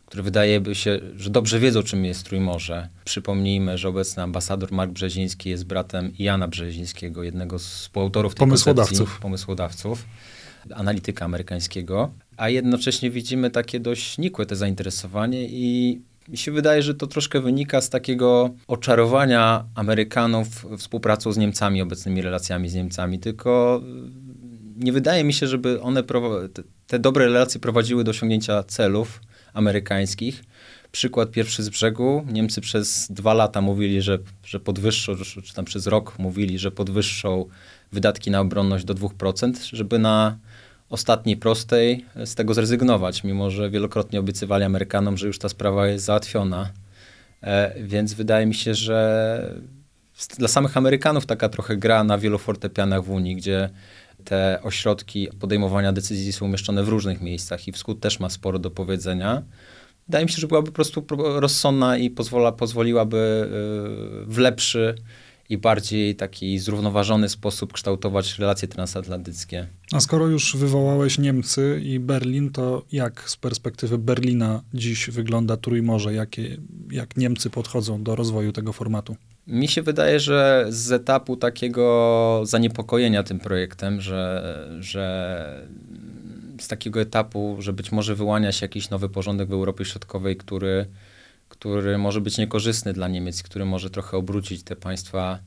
które 0.10 0.24
wydaje 0.24 0.62
by 0.62 0.75
się, 0.75 1.00
że 1.16 1.30
dobrze 1.30 1.60
wiedzą, 1.60 1.84
czym 1.84 2.06
jest 2.06 2.24
Trójmorze. 2.24 2.89
Przypomnijmy, 3.06 3.78
że 3.78 3.89
obecny 3.89 4.24
ambasador 4.24 4.72
Mark 4.72 4.92
Brzeziński 4.92 5.50
jest 5.50 5.66
bratem 5.66 6.12
Jana 6.20 6.48
Brzezińskiego, 6.48 7.24
jednego 7.24 7.60
z 7.60 7.66
współautorów 7.68 8.36
tej 8.36 8.39
pomysłodawców. 8.39 9.20
pomysłodawców, 9.20 10.06
analityka 10.74 11.25
amerykańskiego. 11.25 12.12
A 12.38 12.50
jednocześnie 12.50 13.12
widzimy 13.12 13.50
takie 13.50 13.80
dość 13.80 14.18
nikłe 14.18 14.46
te 14.46 14.56
zainteresowanie 14.56 15.48
i 15.50 16.01
Mi 16.30 16.38
się 16.38 16.51
wydaje, 16.51 16.82
że 16.82 16.94
to 16.94 17.08
troszkę 17.08 17.42
wynika 17.42 17.82
z 17.82 17.89
takiego 17.89 18.50
oczarowania 18.68 19.66
Amerykanów 19.75 20.48
współpracą 20.78 21.32
z 21.32 21.38
Niemcami, 21.38 21.82
obecnymi 21.82 22.22
relacjami 22.22 22.70
z 22.70 22.75
Niemcami, 22.75 23.20
tylko 23.20 23.82
nie 24.78 24.92
wydaje 24.92 25.24
mi 25.24 25.34
się, 25.34 25.48
żeby 25.48 25.82
one 25.82 26.04
te 26.88 27.00
dobre 27.00 27.25
relacje 27.25 27.60
prowadziły 27.60 28.04
do 28.04 28.12
osiągnięcia 28.12 28.63
celów 28.63 29.22
amerykańskich. 29.60 30.44
Przykład 30.92 31.32
pierwszy 31.32 31.63
z 31.63 31.70
brzegu. 31.70 32.25
Niemcy 32.32 32.62
przez 32.62 33.08
dwa 33.12 33.34
lata 33.34 33.62
mówili, 33.62 34.01
że, 34.01 34.20
że 34.44 34.60
podwyższą, 34.60 35.16
czy 35.44 35.54
tam 35.54 35.66
przez 35.66 35.88
rok 35.88 36.20
mówili, 36.20 36.60
że 36.60 36.72
podwyższą 36.72 37.46
wydatki 37.92 38.32
na 38.32 38.39
obronność 38.39 38.86
do 38.86 38.96
2%, 38.96 39.54
żeby 39.75 40.00
na 40.00 40.38
ostatniej 40.89 41.38
prostej 41.38 42.06
z 42.25 42.36
tego 42.36 42.54
zrezygnować, 42.54 43.24
mimo 43.24 43.51
że 43.51 43.70
wielokrotnie 43.70 44.20
obiecywali 44.20 44.63
Amerykanom, 44.63 45.18
że 45.18 45.28
już 45.28 45.39
ta 45.39 45.50
sprawa 45.50 45.88
jest 45.88 46.06
załatwiona. 46.06 46.70
E, 47.42 47.84
więc 47.84 48.13
wydaje 48.13 48.46
mi 48.46 48.56
się, 48.56 48.75
że 48.75 49.56
dla 50.38 50.48
samych 50.48 50.78
Amerykanów 50.78 51.25
taka 51.25 51.50
trochę 51.50 51.78
gra 51.78 52.04
na 52.04 52.18
wielu 52.18 52.38
fortepianach 52.38 53.04
w 53.04 53.10
Unii, 53.10 53.36
gdzie 53.36 53.70
te 54.24 54.60
ośrodki 54.64 55.28
podejmowania 55.40 55.94
decyzji 55.94 56.34
są 56.34 56.46
umieszczone 56.46 56.84
w 56.84 56.88
różnych 56.88 57.22
miejscach 57.22 57.68
i 57.68 57.72
wschód 57.72 58.00
też 58.00 58.20
ma 58.20 58.30
sporo 58.30 58.60
do 58.60 58.72
powiedzenia. 58.72 59.44
Wydaje 60.08 60.26
mi 60.26 60.32
się, 60.32 60.38
że 60.38 60.48
byłaby 60.48 60.68
po 60.68 60.76
prostu 60.76 61.06
rozsądna 61.18 61.98
i 61.98 62.10
pozwola, 62.10 62.52
pozwoliłaby 62.52 63.18
y, 64.24 64.26
w 64.26 64.38
lepszy 64.38 64.96
i 65.50 65.58
bardziej 65.58 66.16
taki 66.16 66.60
zrównoważony 66.60 67.30
sposób 67.30 67.74
kształtować 67.74 68.40
relacje 68.40 68.68
transatlantyckie. 68.68 69.68
A 69.92 70.00
skoro 70.00 70.28
już 70.28 70.56
wywołałeś 70.56 71.18
Niemcy 71.18 71.82
i 71.84 72.00
Berlin, 72.00 72.50
to 72.50 72.86
jak 72.92 73.30
z 73.30 73.38
perspektywy 73.38 73.98
Berlina 73.98 74.64
dziś 74.74 75.10
wygląda 75.10 75.58
Trójmorze? 75.58 76.14
Jakie, 76.14 76.58
jak 76.92 77.18
Niemcy 77.18 77.50
podchodzą 77.50 78.04
do 78.04 78.16
rozwoju 78.16 78.52
tego 78.52 78.74
formatu? 78.74 79.16
Mi 79.50 79.68
się 79.68 79.82
wydaje, 79.82 80.20
że 80.20 80.65
z 80.70 80.91
etapu 80.91 81.38
takiego 81.38 82.41
zaniepokojenia 82.44 83.24
tym 83.24 83.39
projektem, 83.39 84.01
że, 84.01 84.68
że 84.79 85.68
z 86.60 86.68
takiego 86.68 87.01
etapu, 87.01 87.58
że 87.60 87.74
być 87.74 87.91
może 87.91 88.15
wyłania 88.15 88.51
się 88.51 88.63
jakiś 88.63 88.89
nowy 88.89 89.10
porządek 89.10 89.50
w 89.50 89.53
Europie 89.53 89.86
Środkowej, 89.86 90.38
który, 90.38 90.86
który 91.50 91.98
może 91.98 92.22
być 92.22 92.38
niekorzystny 92.38 92.94
dla 92.94 93.08
Niemiec, 93.08 93.44
który 93.44 93.65
może 93.65 93.89
trochę 93.89 94.18
obrócić 94.18 94.63
te 94.63 94.75
państwa 94.75 95.39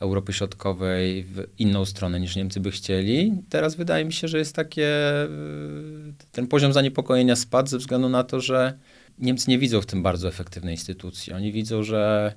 Europy 0.00 0.32
Środkowej 0.32 1.24
w 1.24 1.46
inną 1.58 1.84
stronę 1.84 2.20
niż 2.20 2.36
Niemcy 2.36 2.60
by 2.60 2.70
chcieli. 2.70 3.32
Teraz 3.48 3.74
wydaje 3.74 4.04
mi 4.04 4.12
się, 4.12 4.28
że 4.28 4.38
jest 4.38 4.56
takie, 4.56 4.88
ten 6.32 6.46
poziom 6.46 6.72
zaniepokojenia 6.72 7.36
spadł 7.36 7.68
ze 7.68 7.78
względu 7.78 8.08
na 8.08 8.24
to, 8.24 8.40
że 8.40 8.78
Niemcy 9.18 9.50
nie 9.50 9.58
widzą 9.58 9.80
w 9.80 9.86
tym 9.86 10.02
bardzo 10.02 10.28
efektywnej 10.28 10.74
instytucji. 10.74 11.32
Oni 11.32 11.52
widzą, 11.52 11.82
że 11.82 12.34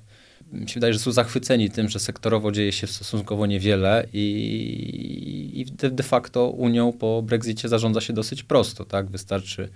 mi 0.52 0.68
się 0.68 0.74
wydaje, 0.74 0.92
że 0.92 0.98
są 0.98 1.12
zachwyceni 1.12 1.70
tym, 1.70 1.88
że 1.88 1.98
sektorowo 1.98 2.52
dzieje 2.52 2.72
się 2.72 2.86
stosunkowo 2.86 3.46
niewiele 3.46 4.06
i, 4.12 5.50
i 5.54 5.64
de, 5.64 5.90
de, 5.90 6.02
facto 6.02 6.48
Unią 6.48 6.92
po 6.92 7.22
Brexicie 7.22 7.68
zarządza 7.68 8.00
się 8.00 8.12
dosyć 8.12 8.42
prosto. 8.42 8.84
Tak? 8.84 9.10
Wystarczy 9.10 9.68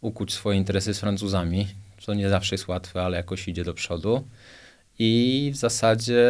ukuć 0.00 0.32
swoje 0.32 0.58
interesy 0.58 0.94
z 0.94 1.00
Francuzami, 1.00 1.66
co 2.00 2.14
nie 2.14 2.28
zawsze 2.28 2.54
jest 2.54 2.68
łatwe, 2.68 3.02
ale 3.02 3.16
jakoś 3.16 3.48
idzie 3.48 3.64
do 3.64 3.74
przodu. 3.74 4.24
I 4.98 5.50
w 5.54 5.56
zasadzie 5.56 6.24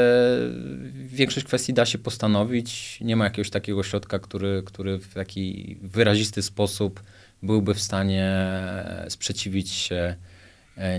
większość 0.94 1.46
kwestii 1.46 1.72
da 1.72 1.86
się 1.86 1.98
postanowić. 1.98 2.98
Nie 3.00 3.16
ma 3.16 3.24
jakiegoś 3.24 3.50
takiego 3.50 3.82
środka, 3.82 4.18
który, 4.18 4.62
który 4.66 4.98
w 4.98 5.14
taki 5.14 5.76
wyrazisty 5.82 6.42
sposób 6.42 7.02
byłby 7.42 7.74
w 7.74 7.82
stanie 7.82 8.34
sprzeciwić 9.08 9.70
się 9.70 10.16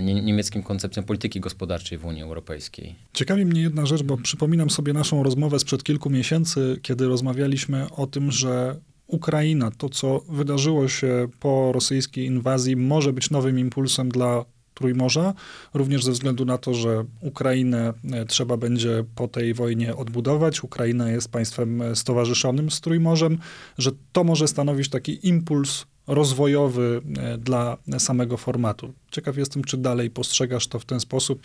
niemieckim 0.02 0.62
koncepcjom 0.62 1.04
polityki 1.04 1.40
gospodarczej 1.40 1.98
w 1.98 2.04
Unii 2.04 2.22
Europejskiej. 2.22 2.94
Ciekawi 3.12 3.46
mnie 3.46 3.62
jedna 3.62 3.86
rzecz, 3.86 4.02
bo 4.02 4.16
przypominam 4.16 4.70
sobie 4.70 4.92
naszą 4.92 5.22
rozmowę 5.22 5.58
sprzed 5.58 5.84
kilku 5.84 6.10
miesięcy, 6.10 6.78
kiedy 6.82 7.06
rozmawialiśmy 7.06 7.90
o 7.90 8.06
tym, 8.06 8.32
że 8.32 8.80
Ukraina, 9.06 9.70
to 9.70 9.88
co 9.88 10.20
wydarzyło 10.28 10.88
się 10.88 11.28
po 11.40 11.72
rosyjskiej 11.72 12.26
inwazji, 12.26 12.76
może 12.76 13.12
być 13.12 13.30
nowym 13.30 13.58
impulsem 13.58 14.08
dla 14.08 14.44
Trójmorza, 14.74 15.34
również 15.74 16.04
ze 16.04 16.12
względu 16.12 16.44
na 16.44 16.58
to, 16.58 16.74
że 16.74 17.04
Ukrainę 17.20 17.92
e, 18.12 18.24
trzeba 18.24 18.56
będzie 18.56 19.04
po 19.14 19.28
tej 19.28 19.54
wojnie 19.54 19.96
odbudować. 19.96 20.64
Ukraina 20.64 21.10
jest 21.10 21.28
państwem 21.28 21.82
stowarzyszonym 21.94 22.70
z 22.70 22.80
Trójmorzem, 22.80 23.38
że 23.78 23.90
to 24.12 24.24
może 24.24 24.48
stanowić 24.48 24.88
taki 24.88 25.28
impuls 25.28 25.86
rozwojowy 26.06 27.00
e, 27.18 27.38
dla 27.38 27.76
samego 27.98 28.36
formatu. 28.36 28.92
Ciekaw 29.10 29.36
jestem, 29.36 29.64
czy 29.64 29.76
dalej 29.76 30.10
postrzegasz 30.10 30.66
to 30.66 30.78
w 30.78 30.84
ten 30.84 31.00
sposób, 31.00 31.42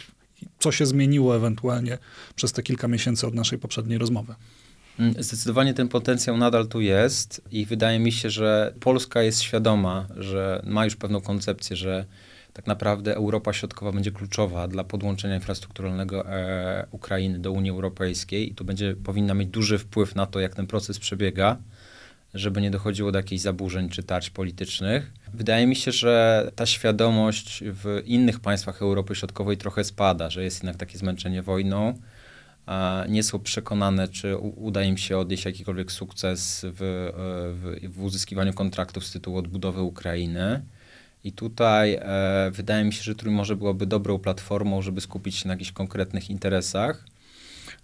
co 0.60 0.72
się 0.72 0.86
zmieniło 0.86 1.36
ewentualnie 1.36 1.98
przez 2.36 2.52
te 2.52 2.64
kilka 2.64 2.88
miesięcy 2.88 3.28
od 3.28 3.34
naszej 3.34 3.60
poprzedniej 3.60 3.98
rozmowy. 3.98 4.36
Mm, 5.00 5.24
zdecydowanie 5.24 5.74
ten 5.74 5.88
potencjał 5.88 6.38
nadal 6.38 6.68
tu 6.68 6.82
jest 6.82 7.42
i 7.52 7.66
wydaje 7.66 8.00
mi 8.00 8.12
się, 8.12 8.30
że 8.30 8.74
Polska 8.80 9.22
jest 9.22 9.42
świadoma, 9.42 10.08
że 10.18 10.62
ma 10.66 10.86
już 10.86 10.96
pewną 10.96 11.22
koncepcję, 11.22 11.76
że 11.76 12.06
tak 12.54 12.68
naprawdę 12.68 13.16
Europa 13.16 13.54
Środkowa 13.54 13.92
będzie 13.92 14.12
kluczowa 14.12 14.68
dla 14.68 14.84
podłączenia 14.84 15.36
infrastrukturalnego 15.36 16.30
e, 16.30 16.88
Ukrainy 16.92 17.40
do 17.40 17.52
Unii 17.52 17.72
Europejskiej 17.72 18.52
i 18.52 18.56
to 18.56 18.64
będzie 18.64 18.96
powinna 19.04 19.34
mieć 19.34 19.50
duży 19.50 19.78
wpływ 19.78 20.16
na 20.16 20.26
to, 20.26 20.40
jak 20.40 20.56
ten 20.56 20.68
proces 20.68 21.00
przebiega 21.00 21.58
żeby 22.34 22.62
nie 22.62 22.72
dochodziło 22.72 23.12
do 23.12 23.20
jakichś 23.20 23.42
zaburzeń 23.42 23.90
czy 23.90 24.04
tarć 24.04 24.30
politycznych. 24.30 25.12
Wydaje 25.34 25.68
mi 25.68 25.76
się, 25.76 25.92
że 25.92 26.52
ta 26.56 26.66
świadomość 26.66 27.64
w 27.66 28.02
innych 28.06 28.40
państwach 28.40 28.82
Europy 28.82 29.16
Środkowej 29.16 29.58
trochę 29.58 29.84
spada, 29.84 30.30
że 30.30 30.44
jest 30.44 30.58
jednak 30.58 30.76
takie 30.76 30.98
zmęczenie 30.98 31.42
wojną. 31.42 32.00
Nie 33.10 33.24
są 33.24 33.40
przekonane, 33.40 34.08
czy 34.08 34.38
uda 34.38 34.84
im 34.84 34.98
się 34.98 35.18
odnieść 35.18 35.46
jakikolwiek 35.46 35.92
sukces 35.92 36.66
w, 36.66 37.12
w, 37.56 37.94
w 37.96 38.04
uzyskiwaniu 38.04 38.54
kontraktów 38.54 39.06
z 39.06 39.12
tytułu 39.12 39.38
odbudowy 39.38 39.82
Ukrainy. 39.82 40.62
I 41.24 41.32
tutaj 41.32 41.94
e, 42.02 42.52
wydaje 42.54 42.84
mi 42.84 42.94
się, 42.94 43.04
że 43.04 43.16
Trójmorze 43.16 43.56
byłoby 43.56 43.86
dobrą 43.86 44.20
platformą, 44.20 44.82
żeby 44.82 45.02
skupić 45.02 45.36
się 45.36 45.48
na 45.48 45.54
jakichś 45.54 45.72
konkretnych 45.72 46.30
interesach 46.30 47.06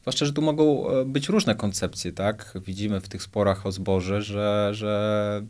Zwłaszcza, 0.07 0.25
że 0.25 0.33
tu 0.33 0.41
mogą 0.41 0.89
e, 0.89 1.05
być 1.05 1.29
różne 1.29 1.55
koncepcje, 1.55 2.11
tak? 2.11 2.53
Widzimy 2.65 3.01
w 3.01 3.07
tych 3.07 3.23
sporach 3.23 3.65
o 3.65 3.71
zboże, 3.71 4.21
że, 4.21 4.69
że 4.71 5.41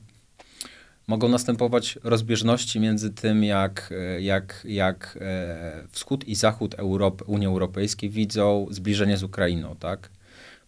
mogą 1.07 1.29
następować 1.29 1.99
rozbieżności 2.03 2.79
między 2.79 3.09
tym, 3.13 3.43
jak, 3.43 3.93
jak, 4.19 4.61
jak 4.69 5.17
e, 5.21 5.87
wschód 5.91 6.27
i 6.27 6.35
zachód 6.35 6.75
Europy, 6.75 7.23
Unii 7.23 7.47
Europejskiej 7.47 8.09
widzą 8.09 8.67
zbliżenie 8.69 9.17
z 9.17 9.23
Ukrainą, 9.23 9.75
tak? 9.75 10.09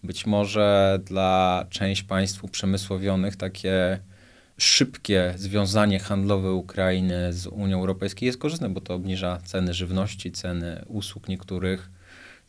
Być 0.03 0.25
może 0.25 0.99
dla 1.05 1.65
części 1.69 2.05
państw 2.05 2.43
uprzemysłowionych 2.43 3.35
takie 3.35 3.99
szybkie 4.57 5.33
związanie 5.37 5.99
handlowe 5.99 6.53
Ukrainy 6.53 7.33
z 7.33 7.47
Unią 7.47 7.79
Europejską 7.79 8.25
jest 8.25 8.37
korzystne, 8.37 8.69
bo 8.69 8.81
to 8.81 8.93
obniża 8.93 9.39
ceny 9.45 9.73
żywności, 9.73 10.31
ceny 10.31 10.85
usług 10.87 11.27
niektórych 11.27 11.98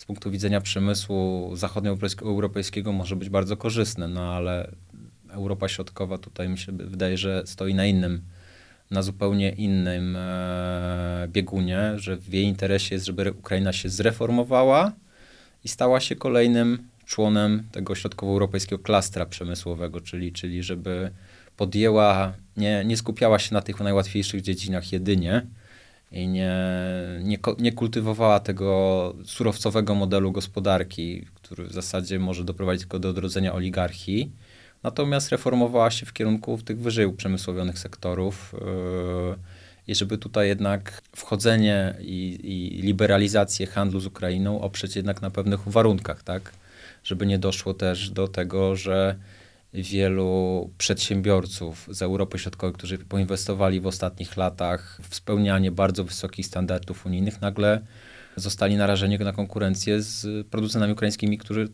z 0.01 0.05
punktu 0.05 0.31
widzenia 0.31 0.61
przemysłu 0.61 1.51
zachodnioeuropejskiego 1.57 2.93
może 2.93 3.17
być 3.17 3.29
bardzo 3.29 3.57
korzystne, 3.57 4.09
no 4.09 4.35
ale 4.35 4.71
Europa 5.31 5.69
Środkowa 5.69 6.19
tutaj 6.19 6.49
mi 6.49 6.59
się 6.59 6.73
wydaje, 6.73 7.19
że 7.19 7.43
stoi 7.47 7.75
na 7.75 7.87
innym, 7.87 8.23
na 8.91 9.03
zupełnie 9.03 9.51
innym 9.51 10.17
e, 10.17 11.29
biegunie, 11.29 11.93
że 11.97 12.17
w 12.17 12.33
jej 12.33 12.45
interesie 12.45 12.95
jest, 12.95 13.07
żeby 13.07 13.33
Ukraina 13.33 13.73
się 13.73 13.89
zreformowała 13.89 14.93
i 15.65 15.69
stała 15.69 16.01
się 16.01 16.17
kolejnym 16.17 16.89
członem 17.07 17.63
tego 17.73 17.95
środkowoeuropejskiego 17.95 18.83
klastra 18.83 19.27
przemysłowego, 19.27 20.01
czyli, 20.01 20.33
czyli 20.33 20.63
żeby 20.63 21.11
podjęła, 21.57 22.33
nie, 22.57 22.85
nie 22.85 22.97
skupiała 22.97 23.39
się 23.39 23.55
na 23.55 23.63
tych 23.63 23.81
najłatwiejszych 23.81 24.43
dziedzinach 24.43 24.93
jedynie, 24.93 25.47
i 26.13 26.29
nie, 26.29 26.55
nie, 27.23 27.39
nie 27.59 27.73
kultywowała 27.73 28.41
tego 28.41 29.15
surowcowego 29.25 29.95
modelu 29.95 30.33
gospodarki, 30.33 31.27
który 31.35 31.65
w 31.65 31.73
zasadzie 31.73 32.19
może 32.19 32.45
doprowadzić 32.45 32.83
tylko 32.83 32.99
do 32.99 33.09
odrodzenia 33.09 33.53
oligarchii. 33.53 34.33
Natomiast 34.83 35.29
reformowała 35.29 35.91
się 35.91 36.07
w 36.07 36.13
kierunku 36.13 36.59
tych 36.65 36.79
wyżej 36.81 37.07
uprzemysłowionych 37.07 37.79
sektorów. 37.79 38.55
Yy, 38.55 39.37
I 39.89 39.95
żeby 39.95 40.19
tutaj 40.19 40.49
jednak 40.49 41.03
wchodzenie 41.17 41.95
i, 42.01 42.39
i 42.43 42.83
liberalizację 42.83 43.67
handlu 43.67 44.01
z 44.01 44.07
Ukrainą 44.07 44.61
oprzeć 44.61 44.97
jednak 44.97 45.23
na 45.23 45.31
pewnych 45.31 45.69
warunkach, 45.69 46.23
tak? 46.23 46.53
Żeby 47.05 47.27
nie 47.27 47.39
doszło 47.39 47.75
też 47.75 48.11
do 48.11 48.29
tego, 48.29 48.77
że 48.77 49.17
wielu 49.75 50.71
przedsiębiorców 50.79 51.89
z 51.91 52.03
Europy 52.03 52.39
Środkowej, 52.39 52.75
którzy 52.75 52.99
poinwestowali 52.99 53.81
w 53.81 53.87
ostatnich 53.87 54.37
latach 54.37 55.01
w 55.09 55.15
spełnianie 55.15 55.73
bardzo 55.73 56.05
wysokich 56.05 56.47
standardów 56.47 57.07
unijnych, 57.07 57.41
nagle 57.41 57.81
zostali 58.37 58.77
narażeni 58.77 59.19
na 59.19 59.33
konkurencję 59.33 60.03
z 60.03 60.47
producentami 60.49 60.93
ukraińskimi, 60.93 61.39
którzy 61.39 61.69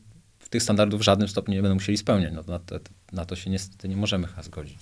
tych 0.51 0.63
standardów 0.63 1.01
w 1.01 1.05
żadnym 1.05 1.29
stopniu 1.29 1.55
nie 1.55 1.63
będą 1.63 1.75
musieli 1.75 1.99
spełniać. 1.99 2.33
No, 2.35 2.43
na, 2.47 2.59
to, 2.59 2.79
na 3.13 3.25
to 3.25 3.37
się 3.37 3.51
niestety 3.51 3.89
nie 3.89 3.97
możemy 3.97 4.29
zgodzić. 4.43 4.79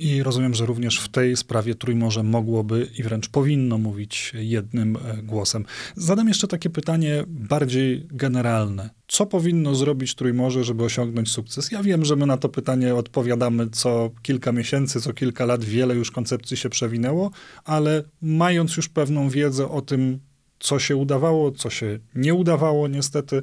I 0.00 0.22
rozumiem, 0.22 0.54
że 0.54 0.66
również 0.66 1.00
w 1.00 1.08
tej 1.08 1.36
sprawie 1.36 1.74
Trójmorze 1.74 2.22
mogłoby 2.22 2.88
i 2.98 3.02
wręcz 3.02 3.28
powinno 3.28 3.78
mówić 3.78 4.32
jednym 4.34 4.96
e, 4.96 5.22
głosem. 5.22 5.64
Zadam 5.96 6.28
jeszcze 6.28 6.48
takie 6.48 6.70
pytanie 6.70 7.24
bardziej 7.26 8.06
generalne. 8.10 8.90
Co 9.08 9.26
powinno 9.26 9.74
zrobić 9.74 10.14
Trójmorze, 10.14 10.64
żeby 10.64 10.84
osiągnąć 10.84 11.30
sukces? 11.30 11.70
Ja 11.70 11.82
wiem, 11.82 12.04
że 12.04 12.16
my 12.16 12.26
na 12.26 12.36
to 12.36 12.48
pytanie 12.48 12.94
odpowiadamy 12.94 13.70
co 13.70 14.10
kilka 14.22 14.52
miesięcy, 14.52 15.00
co 15.00 15.12
kilka 15.12 15.44
lat, 15.44 15.64
wiele 15.64 15.94
już 15.94 16.10
koncepcji 16.10 16.56
się 16.56 16.68
przewinęło, 16.68 17.30
ale 17.64 18.04
mając 18.22 18.76
już 18.76 18.88
pewną 18.88 19.28
wiedzę 19.28 19.68
o 19.68 19.82
tym, 19.82 20.20
co 20.60 20.78
się 20.78 20.96
udawało, 20.96 21.50
co 21.50 21.70
się 21.70 21.98
nie 22.14 22.34
udawało 22.34 22.88
niestety. 22.88 23.42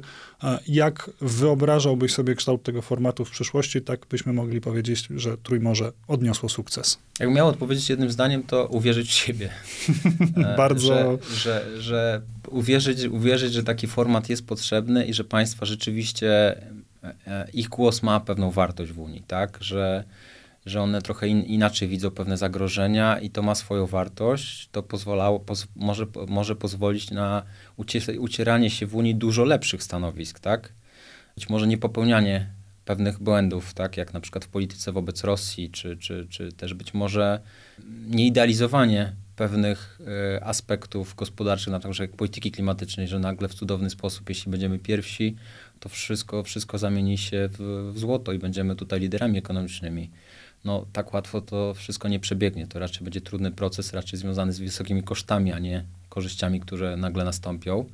Jak 0.68 1.10
wyobrażałbyś 1.20 2.12
sobie 2.12 2.34
kształt 2.34 2.62
tego 2.62 2.82
formatu 2.82 3.24
w 3.24 3.30
przyszłości, 3.30 3.82
tak 3.82 4.06
byśmy 4.10 4.32
mogli 4.32 4.60
powiedzieć, 4.60 5.08
że 5.16 5.36
Trójmorze 5.38 5.92
odniosło 6.08 6.48
sukces? 6.48 6.98
Jak 7.20 7.30
miał 7.30 7.48
odpowiedzieć 7.48 7.90
jednym 7.90 8.10
zdaniem, 8.10 8.42
to 8.42 8.66
uwierzyć 8.66 9.08
w 9.08 9.12
siebie. 9.12 9.50
E, 10.36 10.56
Bardzo... 10.56 11.18
Że, 11.30 11.36
że, 11.36 11.82
że 11.82 12.22
uwierzyć, 12.48 13.04
uwierzyć, 13.04 13.52
że 13.52 13.62
taki 13.62 13.86
format 13.86 14.28
jest 14.28 14.46
potrzebny 14.46 15.06
i 15.06 15.14
że 15.14 15.24
państwa 15.24 15.66
rzeczywiście, 15.66 16.28
e, 16.32 17.14
e, 17.26 17.48
ich 17.52 17.68
głos 17.68 18.02
ma 18.02 18.20
pewną 18.20 18.50
wartość 18.50 18.92
w 18.92 18.98
Unii, 18.98 19.22
tak? 19.26 19.58
Że 19.60 20.04
że 20.68 20.80
one 20.80 21.02
trochę 21.02 21.28
in, 21.28 21.42
inaczej 21.42 21.88
widzą 21.88 22.10
pewne 22.10 22.36
zagrożenia 22.36 23.18
i 23.18 23.30
to 23.30 23.42
ma 23.42 23.54
swoją 23.54 23.86
wartość, 23.86 24.68
to 24.72 24.82
pozwalało, 24.82 25.40
poz, 25.40 25.66
może, 25.76 26.06
może 26.28 26.56
pozwolić 26.56 27.10
na 27.10 27.42
ucieranie 28.18 28.70
się 28.70 28.86
w 28.86 28.94
Unii 28.94 29.14
dużo 29.14 29.44
lepszych 29.44 29.82
stanowisk, 29.82 30.40
tak? 30.40 30.72
Być 31.34 31.48
może 31.48 31.66
nie 31.66 31.78
popełnianie 31.78 32.50
pewnych 32.84 33.18
błędów, 33.18 33.74
tak, 33.74 33.96
jak 33.96 34.14
na 34.14 34.20
przykład 34.20 34.44
w 34.44 34.48
polityce 34.48 34.92
wobec 34.92 35.24
Rosji, 35.24 35.70
czy, 35.70 35.96
czy, 35.96 36.26
czy 36.30 36.52
też 36.52 36.74
być 36.74 36.94
może 36.94 37.40
nieidealizowanie 38.06 39.12
pewnych 39.36 40.00
y, 40.36 40.44
aspektów 40.44 41.14
gospodarczych, 41.14 41.72
na 41.72 41.78
przykład 41.78 41.98
jak 41.98 42.16
polityki 42.16 42.50
klimatycznej, 42.50 43.08
że 43.08 43.18
nagle 43.18 43.48
w 43.48 43.54
cudowny 43.54 43.90
sposób, 43.90 44.28
jeśli 44.28 44.50
będziemy 44.50 44.78
pierwsi, 44.78 45.36
to 45.80 45.88
wszystko, 45.88 46.42
wszystko 46.42 46.78
zamieni 46.78 47.18
się 47.18 47.48
w, 47.52 47.90
w 47.94 47.98
złoto 47.98 48.32
i 48.32 48.38
będziemy 48.38 48.76
tutaj 48.76 49.00
liderami 49.00 49.38
ekonomicznymi 49.38 50.10
no 50.64 50.86
tak 50.92 51.14
łatwo 51.14 51.40
to 51.40 51.74
wszystko 51.74 52.08
nie 52.08 52.20
przebiegnie. 52.20 52.66
To 52.66 52.78
raczej 52.78 53.04
będzie 53.04 53.20
trudny 53.20 53.50
proces, 53.50 53.92
raczej 53.92 54.18
związany 54.18 54.52
z 54.52 54.58
wysokimi 54.58 55.02
kosztami, 55.02 55.52
a 55.52 55.58
nie 55.58 55.84
korzyściami, 56.08 56.60
które 56.60 56.96
nagle 56.96 57.24
nastąpią. 57.24 57.84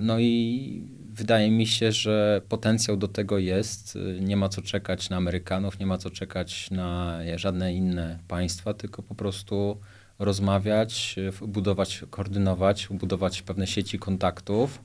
No 0.00 0.18
i 0.18 0.82
wydaje 1.12 1.50
mi 1.50 1.66
się, 1.66 1.92
że 1.92 2.42
potencjał 2.48 2.96
do 2.96 3.08
tego 3.08 3.38
jest. 3.38 3.98
Nie 4.20 4.36
ma 4.36 4.48
co 4.48 4.62
czekać 4.62 5.10
na 5.10 5.16
Amerykanów, 5.16 5.78
nie 5.78 5.86
ma 5.86 5.98
co 5.98 6.10
czekać 6.10 6.70
na 6.70 7.18
żadne 7.36 7.74
inne 7.74 8.18
państwa, 8.28 8.74
tylko 8.74 9.02
po 9.02 9.14
prostu 9.14 9.80
rozmawiać, 10.18 11.16
budować, 11.46 12.04
koordynować, 12.10 12.88
budować 12.90 13.42
pewne 13.42 13.66
sieci 13.66 13.98
kontaktów 13.98 14.82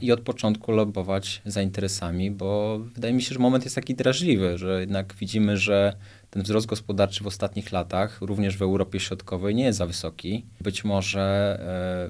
i 0.00 0.12
od 0.12 0.20
początku 0.20 0.72
lobbować 0.72 1.42
za 1.44 1.62
interesami, 1.62 2.30
bo 2.30 2.78
wydaje 2.78 3.14
mi 3.14 3.22
się, 3.22 3.34
że 3.34 3.40
moment 3.40 3.64
jest 3.64 3.76
taki 3.76 3.94
drażliwy, 3.94 4.58
że 4.58 4.80
jednak 4.80 5.14
widzimy, 5.14 5.56
że 5.56 5.96
ten 6.30 6.42
wzrost 6.42 6.66
gospodarczy 6.66 7.24
w 7.24 7.26
ostatnich 7.26 7.72
latach, 7.72 8.20
również 8.20 8.56
w 8.56 8.62
Europie 8.62 9.00
Środkowej, 9.00 9.54
nie 9.54 9.64
jest 9.64 9.78
za 9.78 9.86
wysoki. 9.86 10.46
Być 10.60 10.84
może 10.84 11.20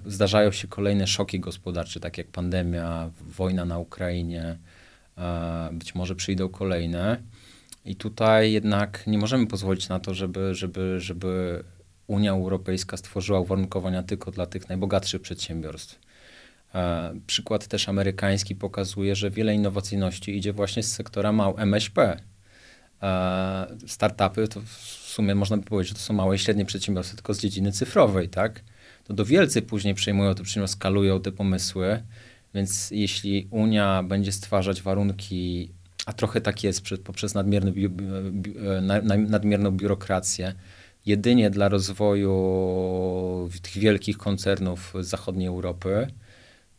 e, 0.06 0.10
zdarzają 0.10 0.52
się 0.52 0.68
kolejne 0.68 1.06
szoki 1.06 1.40
gospodarcze, 1.40 2.00
tak 2.00 2.18
jak 2.18 2.26
pandemia, 2.26 3.10
wojna 3.20 3.64
na 3.64 3.78
Ukrainie, 3.78 4.58
e, 5.18 5.68
być 5.72 5.94
może 5.94 6.14
przyjdą 6.14 6.48
kolejne. 6.48 7.22
I 7.84 7.96
tutaj 7.96 8.52
jednak 8.52 9.06
nie 9.06 9.18
możemy 9.18 9.46
pozwolić 9.46 9.88
na 9.88 10.00
to, 10.00 10.14
żeby, 10.14 10.54
żeby, 10.54 11.00
żeby 11.00 11.64
Unia 12.06 12.30
Europejska 12.30 12.96
stworzyła 12.96 13.40
uwarunkowania 13.40 14.02
tylko 14.02 14.30
dla 14.30 14.46
tych 14.46 14.68
najbogatszych 14.68 15.22
przedsiębiorstw 15.22 16.11
przykład 17.26 17.66
też 17.66 17.88
amerykański 17.88 18.54
pokazuje, 18.54 19.16
że 19.16 19.30
wiele 19.30 19.54
innowacyjności 19.54 20.36
idzie 20.36 20.52
właśnie 20.52 20.82
z 20.82 20.92
sektora 20.92 21.32
mał 21.32 21.54
MŚP. 21.58 22.20
Startupy 23.86 24.48
to 24.48 24.60
w 24.60 24.68
sumie 25.14 25.34
można 25.34 25.56
by 25.56 25.62
powiedzieć, 25.62 25.88
że 25.88 25.94
to 25.94 26.00
są 26.00 26.14
małe 26.14 26.36
i 26.36 26.38
średnie 26.38 26.64
przedsiębiorstwa, 26.64 27.16
tylko 27.16 27.34
z 27.34 27.40
dziedziny 27.40 27.72
cyfrowej, 27.72 28.28
tak? 28.28 28.60
To 29.04 29.14
do 29.14 29.24
wielcy 29.24 29.62
później 29.62 29.94
przejmują 29.94 30.34
to 30.34 30.42
przedsiębiorstwa, 30.42 30.78
skalują 30.78 31.20
te 31.20 31.32
pomysły, 31.32 32.02
więc 32.54 32.90
jeśli 32.90 33.48
Unia 33.50 34.02
będzie 34.02 34.32
stwarzać 34.32 34.82
warunki, 34.82 35.70
a 36.06 36.12
trochę 36.12 36.40
tak 36.40 36.64
jest 36.64 36.82
poprzez 37.04 37.34
nadmierny 37.34 37.72
nadmierną 39.28 39.70
biurokrację, 39.70 40.54
jedynie 41.06 41.50
dla 41.50 41.68
rozwoju 41.68 43.50
tych 43.62 43.78
wielkich 43.78 44.18
koncernów 44.18 44.94
zachodniej 45.00 45.48
Europy, 45.48 46.06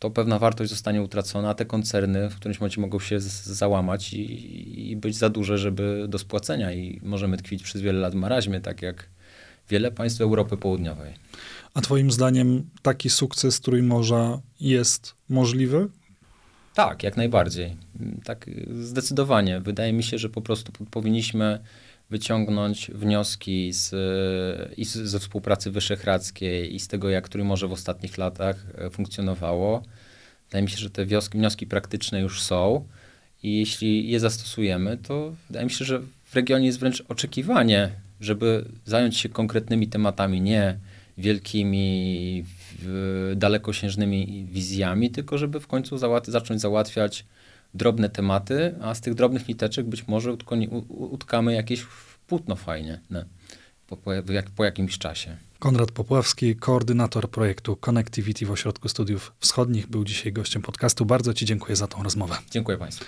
to 0.04 0.12
pewna 0.12 0.40
wartość 0.40 0.70
zostanie 0.70 1.02
utracona, 1.02 1.50
a 1.50 1.54
te 1.54 1.66
koncerny 1.66 2.30
w 2.30 2.36
którymś 2.36 2.60
momencie 2.60 2.82
mogą 2.82 3.00
się 3.00 3.20
załamać 3.20 4.14
i, 4.14 4.92
i, 4.92 4.96
być 4.96 5.16
za 5.18 5.30
duże, 5.30 5.58
żeby 5.58 6.06
do 6.10 6.20
spłacenia 6.20 6.72
i 6.72 7.00
możemy 7.04 7.38
tkwić 7.38 7.64
przez 7.64 7.82
wiele 7.82 8.00
lat 8.00 8.14
w 8.14 8.16
maraźmie, 8.16 8.62
tak 8.62 8.82
jak 8.82 9.10
wiele 9.70 9.92
państw 9.92 10.22
Europy 10.22 10.58
Południowej. 10.58 11.14
A 11.74 11.82
twoim 11.82 12.12
zdaniem 12.12 12.70
taki 12.82 13.10
sukces 13.10 13.62
Trójmorza 13.62 14.42
jest 14.60 15.16
możliwy? 15.30 15.90
Tak, 16.74 17.04
jak 17.04 17.18
najbardziej. 17.18 17.78
Tak, 18.24 18.50
zdecydowanie. 18.82 19.60
Wydaje 19.60 19.94
mi 19.94 20.04
się, 20.04 20.18
że 20.18 20.30
po 20.30 20.42
prostu 20.42 20.72
powinniśmy 20.92 21.60
wyciągnąć 22.14 22.92
wnioski 22.94 23.74
z, 23.74 23.90
i 24.78 24.86
z, 24.86 24.94
ze 24.94 25.20
współpracy 25.20 25.72
wyszehradzkiej 25.72 26.76
i 26.76 26.80
z 26.80 26.88
tego, 26.88 27.10
jak 27.10 27.30
Trójmorze 27.30 27.68
w 27.68 27.72
ostatnich 27.72 28.18
latach 28.18 28.66
e, 28.78 28.90
funkcjonowało. 28.90 29.84
Wydaje 30.46 30.64
mi 30.64 30.70
się, 30.70 30.78
że 30.78 30.90
te 30.90 31.06
wnioski, 31.06 31.38
wnioski 31.38 31.68
praktyczne 31.68 32.22
już 32.22 32.42
są 32.42 32.88
i 33.44 33.60
jeśli 33.60 34.10
je 34.10 34.20
zastosujemy, 34.20 34.98
to 34.98 35.36
wydaje 35.50 35.66
mi 35.66 35.72
się, 35.72 35.86
że 35.86 36.02
w 36.24 36.36
regionie 36.36 36.66
jest 36.66 36.80
wręcz 36.80 37.04
oczekiwanie, 37.10 37.92
żeby 38.22 38.66
zająć 38.86 39.18
się 39.18 39.30
konkretnymi 39.30 39.88
tematami, 39.88 40.42
nie 40.42 40.78
wielkimi, 41.18 42.46
dalekosiężnymi 43.36 44.46
wizjami, 44.52 45.12
tylko 45.12 45.38
żeby 45.38 45.60
w 45.60 45.68
końcu 45.68 45.98
załat 45.98 46.28
zacząć 46.28 46.62
załatwiać 46.62 47.26
drobne 47.74 48.10
tematy, 48.10 48.76
a 48.82 48.96
z 48.96 49.02
tych 49.02 49.14
drobnych 49.14 49.48
niteczek 49.48 49.86
być 49.86 50.08
może 50.08 50.36
utkamy 50.90 51.54
jakieś 51.54 51.86
płótno 52.28 52.56
fajnie 52.56 53.00
ne, 53.10 53.26
po, 53.88 53.98
po 54.56 54.64
jakimś 54.64 54.98
czasie. 54.98 55.38
Konrad 55.60 55.92
Popławski, 55.92 56.56
koordynator 56.56 57.30
projektu 57.30 57.76
Connectivity 57.76 58.46
w 58.46 58.52
Ośrodku 58.52 58.90
Studiów 58.90 59.34
Wschodnich, 59.40 59.88
był 59.88 60.04
dzisiaj 60.04 60.34
gościem 60.34 60.62
podcastu. 60.62 61.06
Bardzo 61.06 61.34
Ci 61.34 61.46
dziękuję 61.46 61.76
za 61.76 61.88
tą 61.88 62.04
rozmowę. 62.04 62.36
Dziękuję 62.52 62.78
Państwu. 62.78 63.06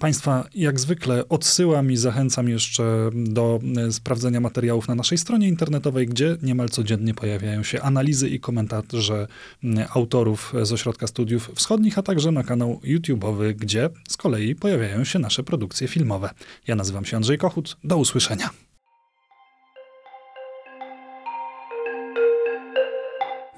Państwa 0.00 0.44
jak 0.54 0.80
zwykle 0.80 1.28
odsyłam 1.28 1.90
i 1.90 1.96
zachęcam 1.96 2.48
jeszcze 2.48 3.10
do 3.14 3.60
e, 3.76 3.92
sprawdzenia 3.92 4.40
materiałów 4.40 4.88
na 4.88 4.94
naszej 4.94 5.18
stronie 5.18 5.48
internetowej, 5.48 6.06
gdzie 6.06 6.36
niemal 6.42 6.68
codziennie 6.68 7.14
pojawiają 7.14 7.62
się 7.62 7.80
analizy 7.80 8.28
i 8.28 8.40
komentarze 8.40 9.26
autorów 9.94 10.54
z 10.62 10.72
Ośrodka 10.72 11.06
Studiów 11.06 11.50
Wschodnich, 11.54 11.98
a 11.98 12.02
także 12.02 12.32
na 12.32 12.42
kanał 12.42 12.80
YouTube'owy, 12.84 13.54
gdzie 13.54 13.90
z 14.08 14.16
kolei 14.16 14.54
pojawiają 14.54 15.04
się 15.04 15.18
nasze 15.18 15.42
produkcje 15.42 15.88
filmowe. 15.88 16.30
Ja 16.66 16.74
nazywam 16.74 17.04
się 17.04 17.16
Andrzej 17.16 17.38
Kochut. 17.38 17.76
Do 17.84 17.96
usłyszenia. 17.96 18.50